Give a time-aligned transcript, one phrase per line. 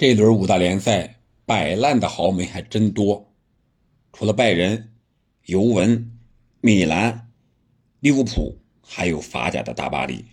[0.00, 3.34] 这轮五大联赛摆烂的豪门还真多，
[4.14, 4.94] 除了拜仁、
[5.44, 6.18] 尤文、
[6.62, 7.30] 米兰、
[7.98, 10.24] 利物浦，还有法甲的大巴黎。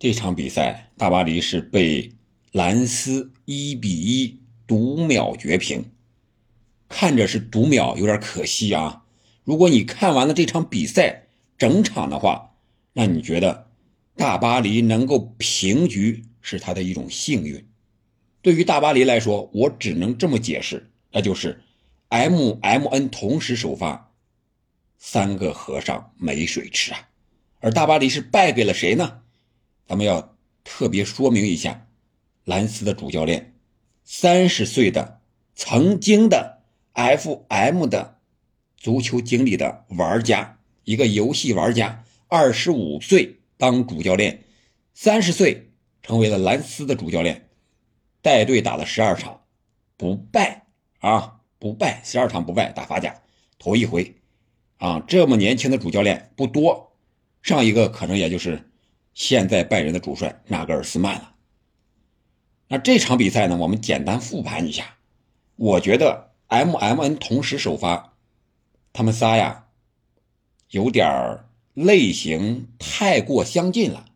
[0.00, 2.10] 这场比赛，大巴黎是被
[2.50, 5.84] 兰斯一比一读秒绝平，
[6.88, 9.04] 看着是读秒，有点可惜啊。
[9.44, 12.56] 如果你看完了这场比赛整场的话，
[12.94, 13.70] 那你觉得
[14.16, 17.64] 大巴黎能够平局是他的一种幸运。
[18.46, 21.60] 对于大巴黎来说，我只能这么解释，那就是
[22.10, 24.12] M M N 同时首发，
[24.96, 27.08] 三个和尚没水吃啊。
[27.58, 29.22] 而大巴黎是败给了谁呢？
[29.88, 31.88] 咱们要特别说明一下，
[32.44, 33.52] 兰斯的主教练，
[34.04, 35.20] 三十岁的
[35.56, 38.18] 曾经的 F M 的
[38.76, 44.44] 足球经历的玩家，一个游戏玩家，二十五岁当主教练，
[44.94, 47.45] 三十岁成为了兰斯的主教练。
[48.26, 49.40] 带队打了十二场，
[49.96, 50.66] 不败
[50.98, 53.14] 啊，不败，十二场不败，打法甲，
[53.56, 54.16] 头一回，
[54.78, 56.96] 啊，这么年轻的主教练不多，
[57.40, 58.68] 上一个可能也就是
[59.14, 61.36] 现在拜仁的主帅纳格尔斯曼了。
[62.66, 64.96] 那这场比赛呢，我们简单复盘一下，
[65.54, 68.14] 我觉得 M M N 同时首发，
[68.92, 69.66] 他们仨呀，
[70.70, 74.06] 有点儿类型太过相近了，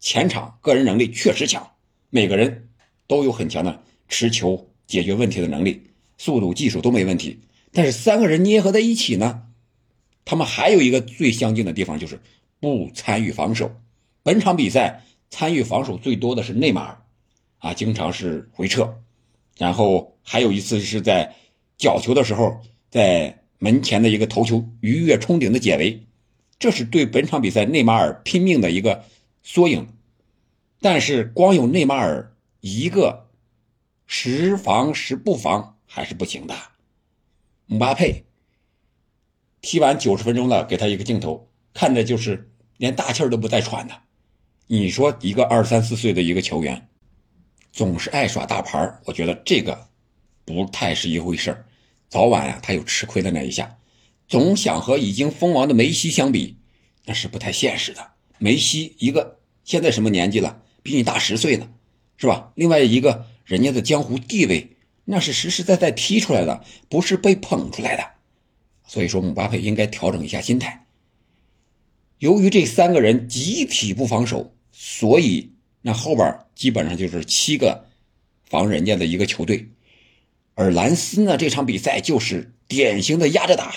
[0.00, 1.74] 前场个人能力确实强，
[2.10, 2.64] 每个人。
[3.06, 5.82] 都有很强的持球解决问题的能力，
[6.18, 7.40] 速度、技术都没问题。
[7.72, 9.42] 但是三个人捏合在一起呢，
[10.24, 12.20] 他们还有一个最相近的地方，就是
[12.60, 13.70] 不参与防守。
[14.22, 17.02] 本场比赛参与防守最多的是内马尔，
[17.58, 19.02] 啊，经常是回撤。
[19.58, 21.34] 然后还有一次是在
[21.76, 26.06] 角球的时候，在门前的一个头球鱼跃冲顶的解围，
[26.58, 29.04] 这是对本场比赛内马尔拼命的一个
[29.42, 29.86] 缩影。
[30.80, 32.32] 但是光有内马尔。
[32.68, 33.28] 一个
[34.06, 36.56] 时防时不防还是不行的。
[37.66, 38.24] 姆巴佩
[39.60, 43.94] 踢完九十分钟了，给他一个镜头，看着就是连大气儿都不带喘的。
[44.66, 46.88] 你说一个二三四岁的一个球员，
[47.70, 49.86] 总是爱耍大牌我觉得这个
[50.44, 51.64] 不太是一回事儿
[52.08, 53.78] 早晚呀，他有吃亏的那一下。
[54.26, 56.58] 总想和已经封王的梅西相比，
[57.04, 58.10] 那是不太现实的。
[58.38, 60.62] 梅西一个现在什么年纪了？
[60.82, 61.68] 比你大十岁呢。
[62.16, 62.52] 是吧？
[62.54, 68.04] 另外一个人家的江湖地位，那是实实在在踢出来的，不是被捧出来的。
[68.86, 70.86] 所以说，姆巴佩应该调整一下心态。
[72.18, 77.84] 由于这三个人集体不防守，所以那后边基本上就是七个
[78.48, 79.68] 防人家的一个球队。
[80.54, 83.74] 而兰斯呢，这场比赛就是典型的压着打，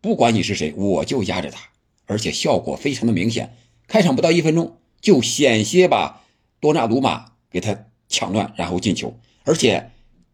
[0.00, 1.58] 不管你是谁，我就压着打，
[2.06, 3.54] 而且效果非常的明显。
[3.86, 6.22] 开场不到一分钟，就险些把
[6.60, 7.31] 多纳鲁马。
[7.52, 9.90] 给他抢断，然后进球，而且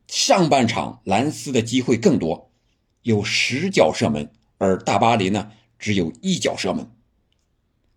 [0.07, 2.51] 上半场兰斯的机会更多，
[3.03, 6.91] 有十脚射门，而大巴黎呢只有一脚射门。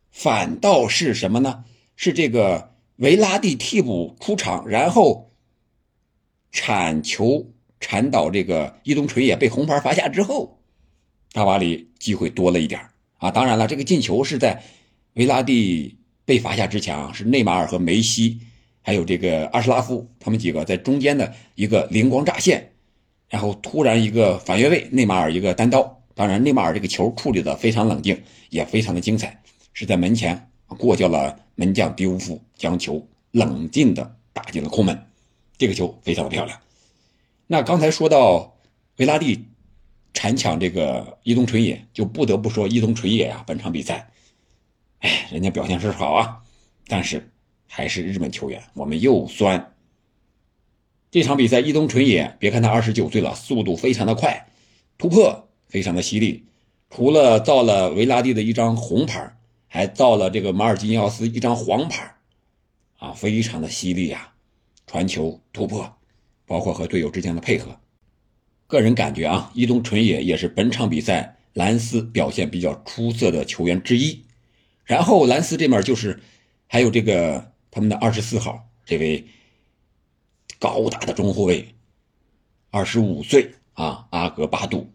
[0.10, 1.64] 反倒是什么呢？
[1.96, 5.32] 是这个维拉蒂替补出场，然后
[6.52, 10.60] 铲球铲倒这个伊东纯也被红牌罚下之后，
[11.32, 12.90] 大巴黎机会多了一点
[13.20, 13.32] 啊。
[13.32, 14.64] 当然了，这个进球是在
[15.14, 18.42] 维拉蒂被罚下之前啊，是内马尔和梅西。
[18.82, 22.72] 还有这个阿什拉夫，他们几个在中间的一个灵光乍现，
[23.30, 26.00] 然后突然一个反越位，内马尔一个单刀。
[26.14, 29.42] 当然，内马尔这个球处理的非常冷静，也非常的精彩，
[29.74, 35.06] 是在门前过掉了门将迪乌夫，将球冷静的打进了空门。
[35.58, 36.60] 这个球非常的漂亮。
[37.48, 38.56] 那刚才说到
[38.98, 39.46] 维拉蒂
[40.14, 44.12] 铲抢这个伊东纯也，就不得不说伊东纯也呀，本场比赛，
[45.00, 46.40] 哎，人家表现是好啊，
[46.88, 47.31] 但是。
[47.74, 49.74] 还是日本球员，我们又酸。
[51.10, 54.46] 这场比赛，伊东纯也，别看他二十九岁了，速度非常的快，
[54.98, 56.44] 突破非常的犀利。
[56.90, 59.38] 除了造了维拉蒂的一张红牌，
[59.70, 62.14] 还造了这个马尔基尼奥斯一张黄牌，
[62.98, 64.34] 啊，非常的犀利啊！
[64.86, 65.96] 传球突破，
[66.46, 67.80] 包括和队友之间的配合，
[68.68, 74.26] 个人感觉啊，伊东纯也也是本场比赛兰斯表现比较出色的球员之一。
[74.84, 76.20] 然后兰斯这面就是
[76.68, 77.50] 还有这个。
[77.72, 79.26] 他们的二十四号这位
[80.60, 81.74] 高大的中后卫，
[82.70, 84.92] 二十五岁啊，阿格巴杜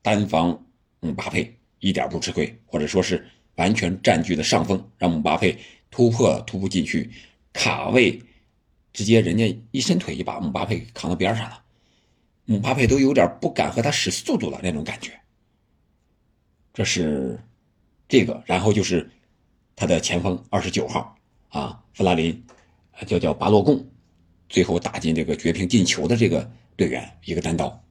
[0.00, 0.64] 单防
[1.00, 5.58] 姆巴佩一点不吃亏，或者说是完全占据了上风，让姆巴佩
[5.90, 7.10] 突破突不进去，
[7.52, 8.22] 卡位
[8.92, 11.62] 直接人家一伸腿就把姆巴佩给扛到边上了，
[12.44, 15.12] 姆巴佩都有点不敢和他使速度了那种感觉。
[16.72, 17.38] 这是
[18.08, 19.10] 这个，然后就是
[19.74, 21.16] 他的前锋二十九号。
[21.50, 22.42] 啊，弗拉林，
[23.06, 23.84] 叫叫巴洛贡，
[24.48, 27.84] 最后打进这个绝平进球的这个队员一个单刀。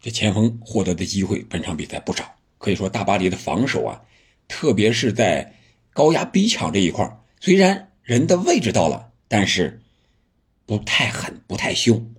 [0.00, 2.24] 这前锋获得的机会本场比赛不少，
[2.58, 4.00] 可以说大巴黎的防守啊，
[4.48, 5.54] 特别是在
[5.92, 7.08] 高压逼抢这一块
[7.40, 9.80] 虽然人的位置到了，但是
[10.66, 12.14] 不太狠，不太凶，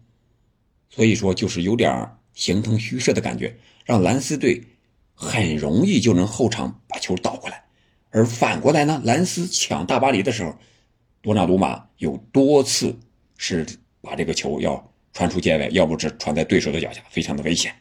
[0.90, 3.56] 所以说就是有点形同虚设的感觉，
[3.86, 4.64] 让兰斯队
[5.14, 7.63] 很容易就能后场把球倒过来。
[8.16, 10.56] 而反过来呢，兰斯抢大巴黎的时候，
[11.20, 12.96] 多纳鲁马有多次
[13.38, 13.66] 是
[14.02, 17.74] 把这个球要传出界外，要不是传在对手的脚下，非常的危险。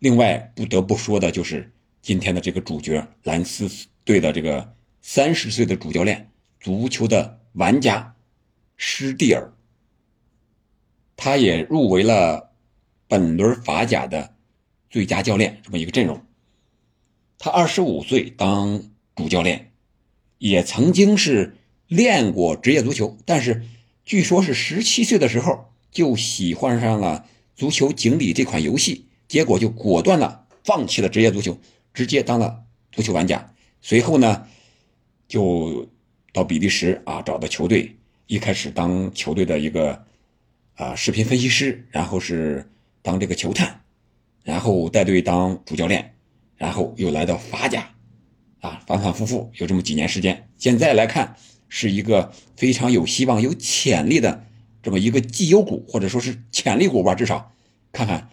[0.00, 1.72] 另外不得不说的就是
[2.02, 3.70] 今天的这个主角兰斯
[4.04, 6.28] 队的这个三十岁的主教练，
[6.58, 8.16] 足球的玩家
[8.76, 9.52] 施蒂尔，
[11.14, 12.50] 他也入围了
[13.06, 14.34] 本轮法甲的
[14.90, 16.20] 最佳教练这么一个阵容。
[17.38, 18.82] 他二十五岁当。
[19.16, 19.72] 主教练
[20.38, 21.56] 也曾经是
[21.88, 23.64] 练过职业足球，但是
[24.04, 27.26] 据说是十七岁的时候就喜欢上了
[27.56, 31.58] 足球经理这款游戏，结果就果断的放弃了职业足球，
[31.94, 33.52] 直接当了足球玩家。
[33.80, 34.46] 随后呢，
[35.26, 35.88] 就
[36.32, 37.96] 到比利时啊找到球队，
[38.26, 40.04] 一开始当球队的一个
[40.74, 42.68] 啊视频分析师，然后是
[43.00, 43.80] 当这个球探，
[44.42, 46.14] 然后带队当主教练，
[46.56, 47.88] 然后又来到法甲。
[48.66, 51.36] 啊，反反复复有这么几年时间，现在来看
[51.68, 54.44] 是一个非常有希望、有潜力的
[54.82, 57.14] 这么一个绩优股，或者说是潜力股吧。
[57.14, 57.52] 至少
[57.92, 58.28] 看看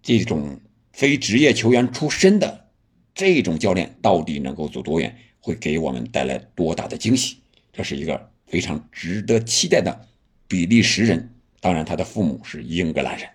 [0.00, 0.60] 这种
[0.92, 2.68] 非职业球员出身的
[3.12, 7.38] 这种教练到底能够走多远，会给我们带来多大的惊喜。
[7.72, 10.06] 这是一个非常值得期待的
[10.46, 13.28] 比利时人，当然他的父母是英格兰人。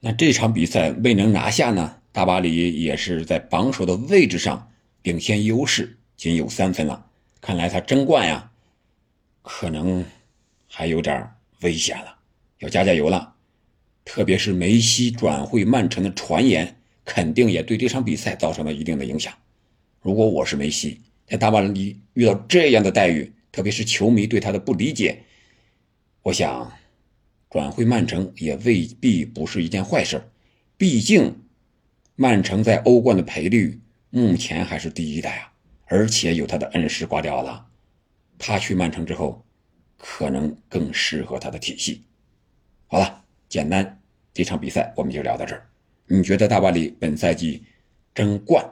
[0.00, 1.96] 那这场比赛未能拿下呢？
[2.10, 4.68] 大巴黎也是在榜首的位置上。
[5.04, 8.50] 领先优势仅有三分了，看来他争冠呀，
[9.42, 10.02] 可能
[10.66, 11.30] 还有点
[11.60, 12.16] 危险了，
[12.60, 13.34] 要加加油了。
[14.02, 19.34] 特别是梅西转会曼城的传言，肯定也对这场比赛造成了一定的影响。
[20.00, 25.22] 如果我是梅西，在大巴黎遇到这样的待遇，特别是球迷对他的不理解，
[26.22, 26.72] 我想
[27.50, 30.30] 转会曼城也未必不是一件坏事。
[30.78, 31.44] 毕竟
[32.16, 33.82] 曼城在欧冠的赔率。
[34.14, 35.52] 目前还是第一代啊，
[35.86, 37.66] 而且有他的恩师瓜迪奥拉，
[38.38, 39.44] 他去曼城之后，
[39.98, 42.04] 可能更适合他的体系。
[42.86, 44.00] 好了，简单
[44.32, 45.66] 这场比赛我们就聊到这儿。
[46.06, 47.64] 你觉得大巴黎本赛季
[48.14, 48.64] 争冠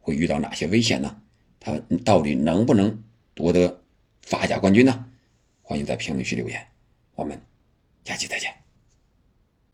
[0.00, 1.18] 会遇到哪些危险呢？
[1.58, 3.02] 他到底能不能
[3.32, 3.82] 夺得
[4.20, 5.06] 法甲冠军呢？
[5.62, 6.62] 欢迎在评论区留言，
[7.14, 7.40] 我们
[8.04, 8.63] 下期再见。